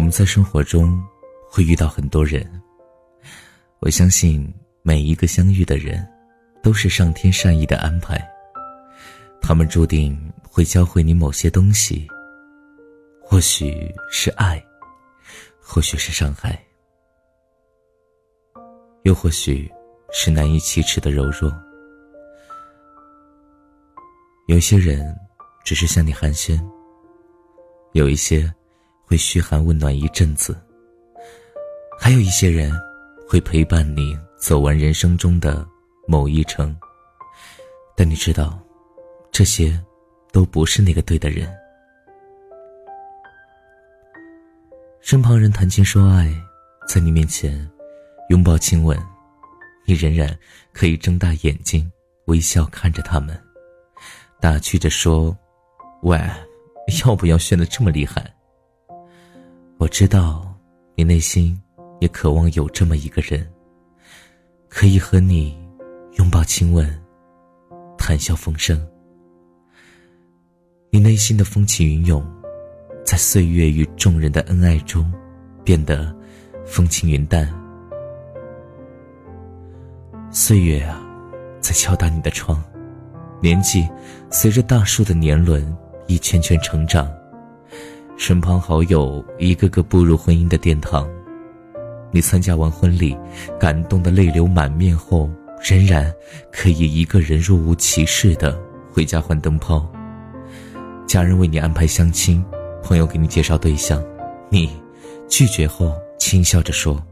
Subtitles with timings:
[0.00, 0.98] 我们在生活中
[1.46, 2.50] 会遇到很多人，
[3.80, 4.50] 我相信
[4.80, 6.08] 每一个相遇的人，
[6.62, 8.18] 都是上天善意的安排。
[9.42, 12.08] 他们注定会教会你某些东西，
[13.22, 14.64] 或许是爱，
[15.60, 16.58] 或许是伤害，
[19.02, 19.70] 又或许
[20.12, 21.52] 是难以启齿的柔弱。
[24.46, 25.14] 有些人
[25.62, 26.58] 只是向你寒暄，
[27.92, 28.50] 有一些
[29.10, 30.56] 会嘘寒问暖一阵子，
[31.98, 32.72] 还有一些人
[33.28, 35.66] 会陪伴你走完人生中的
[36.06, 36.74] 某一程。
[37.96, 38.56] 但你知道，
[39.32, 39.76] 这些
[40.30, 41.52] 都不是那个对的人。
[45.00, 46.32] 身旁人谈情说爱，
[46.86, 47.68] 在你面前
[48.28, 48.96] 拥抱亲吻，
[49.86, 50.38] 你仍然
[50.72, 51.90] 可以睁大眼睛
[52.26, 53.36] 微笑看着他们。
[54.40, 55.36] 打趣着说
[56.04, 56.16] ：“喂，
[57.04, 58.24] 要不要炫得这么厉害？”
[59.80, 60.46] 我知道，
[60.94, 61.58] 你内心
[62.00, 63.50] 也渴望有这么一个人，
[64.68, 65.58] 可以和你
[66.18, 66.86] 拥抱、亲吻、
[67.96, 68.78] 谈笑风生。
[70.90, 72.22] 你内心的风起云涌，
[73.06, 75.10] 在岁月与众人的恩爱中，
[75.64, 76.14] 变得
[76.66, 77.50] 风轻云淡。
[80.30, 81.02] 岁月啊，
[81.62, 82.62] 在敲打你的窗。
[83.40, 83.88] 年纪
[84.30, 85.74] 随着大树的年轮
[86.06, 87.10] 一圈圈成长，
[88.20, 91.08] 身旁好友一个个步入婚姻的殿堂。
[92.12, 93.16] 你参加完婚礼，
[93.58, 95.30] 感动的泪流满面后，
[95.66, 96.12] 仍然
[96.52, 98.60] 可以一个人若无其事的
[98.92, 99.90] 回家换灯泡。
[101.06, 102.44] 家人为你安排相亲，
[102.82, 104.04] 朋友给你介绍对象，
[104.50, 104.70] 你
[105.26, 107.02] 拒绝后轻笑着说：“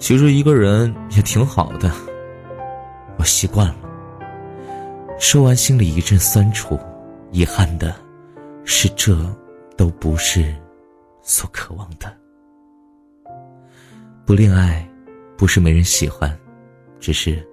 [0.00, 1.88] 其实一个人也挺好的，
[3.16, 3.76] 我习惯了。”
[5.20, 6.76] 说完，心里一阵酸楚，
[7.30, 7.94] 遗憾的
[8.72, 9.18] 是，这
[9.76, 10.54] 都不是
[11.22, 12.06] 所渴望的。
[14.24, 14.88] 不恋爱，
[15.36, 16.38] 不是没人喜欢，
[17.00, 17.44] 只是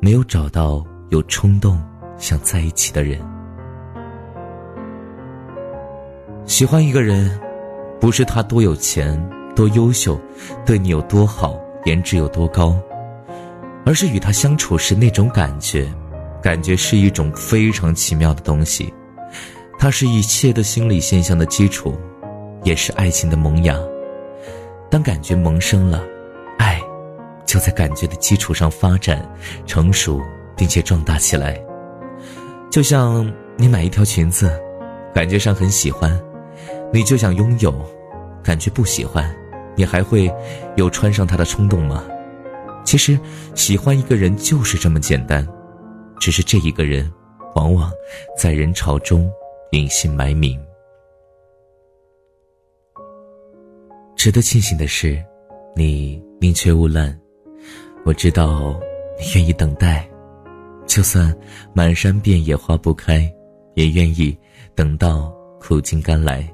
[0.00, 1.80] 没有找到有冲动
[2.18, 3.20] 想在一起的人。
[6.44, 7.30] 喜欢一个人，
[8.00, 9.16] 不是他多有钱、
[9.54, 10.20] 多优秀，
[10.66, 12.76] 对你有多好，颜值有多高，
[13.86, 15.88] 而是与他相处时那种感觉。
[16.42, 18.92] 感觉是一种非常奇妙的东西，
[19.84, 21.94] 它是一切的心理现象的基础，
[22.62, 23.78] 也是爱情的萌芽。
[24.90, 26.02] 当感觉萌生了，
[26.56, 26.80] 爱
[27.44, 29.30] 就在感觉的基础上发展、
[29.66, 30.22] 成熟，
[30.56, 31.62] 并且壮大起来。
[32.70, 34.50] 就像你买一条裙子，
[35.12, 36.18] 感觉上很喜欢，
[36.90, 37.70] 你就想拥有；
[38.42, 39.30] 感觉不喜欢，
[39.76, 40.32] 你还会
[40.76, 42.02] 有穿上它的冲动吗？
[42.86, 43.20] 其实，
[43.54, 45.46] 喜欢一个人就是这么简单。
[46.18, 47.12] 只是这一个人，
[47.54, 47.92] 往往
[48.34, 49.30] 在人潮中
[49.74, 50.56] 隐姓埋名。
[54.14, 55.20] 值得庆幸的是，
[55.74, 57.20] 你宁缺毋滥。
[58.04, 58.80] 我知道
[59.18, 60.08] 你愿意等待，
[60.86, 61.36] 就算
[61.74, 63.28] 满山遍野花不开，
[63.74, 64.38] 也愿意
[64.76, 66.48] 等到苦尽甘来。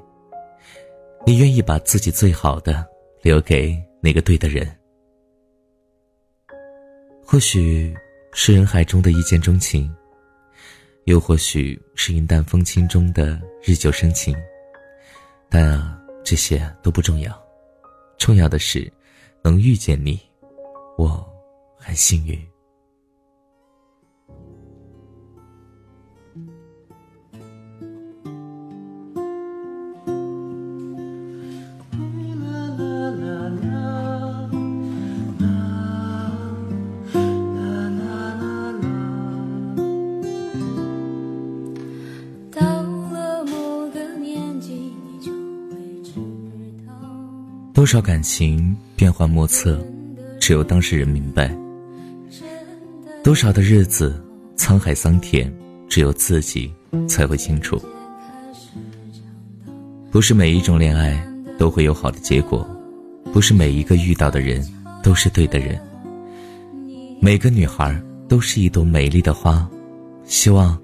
[1.23, 2.83] 你愿意把自己最好的
[3.21, 4.67] 留给那个对的人。
[7.23, 7.95] 或许。
[8.33, 9.93] 是人海中的一见钟情，
[11.05, 14.35] 又或许是云淡风轻中的日久生情，
[15.49, 17.33] 但啊，这些都不重要，
[18.17, 18.91] 重要的是
[19.43, 20.19] 能遇见你，
[20.97, 21.27] 我
[21.77, 22.50] 很幸运。
[47.81, 49.83] 多少感情变幻莫测，
[50.39, 51.49] 只有当事人明白；
[53.23, 54.23] 多少的日子
[54.55, 55.51] 沧海桑田，
[55.89, 56.71] 只有自己
[57.09, 57.81] 才会清楚。
[60.11, 61.19] 不是每一种恋爱
[61.57, 62.63] 都会有好的结果，
[63.33, 64.63] 不是每一个遇到的人
[65.01, 65.81] 都是对的人。
[67.19, 67.99] 每个女孩
[68.29, 69.67] 都是一朵美丽的花，
[70.25, 70.79] 希望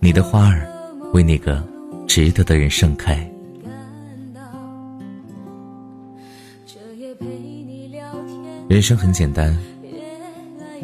[0.00, 0.68] 你的花儿
[1.14, 1.66] 为那个
[2.06, 3.26] 值得的人盛开。
[8.68, 9.56] 人生很简单，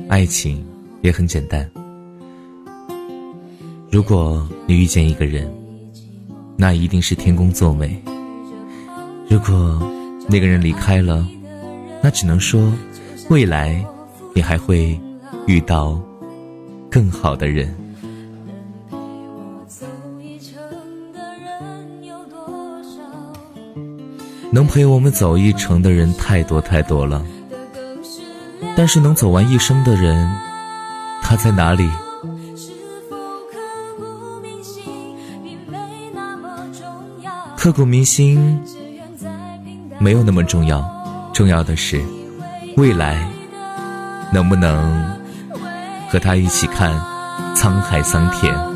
[0.08, 0.64] 爱情
[1.00, 1.68] 也很简单。
[3.90, 5.52] 如果你遇见一个人，
[6.56, 7.88] 那一定是天公作美；
[9.28, 9.82] 如果
[10.28, 11.26] 那个人离开了，
[12.00, 12.72] 那只能说
[13.28, 13.84] 未来
[14.32, 14.98] 你还会
[15.48, 16.00] 遇到
[16.88, 17.74] 更好的人。
[24.52, 27.26] 能陪我们走一程的人太多太多了，
[28.76, 30.30] 但是能走完一生的人，
[31.22, 31.90] 他在哪里？
[37.56, 38.60] 刻骨铭心
[39.98, 40.82] 没有那么重要，
[41.32, 42.02] 重要的是
[42.76, 43.24] 未来
[44.32, 45.16] 能不能
[46.08, 46.90] 和他一起看
[47.54, 48.71] 沧海桑田。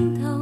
[0.00, 0.39] Thấu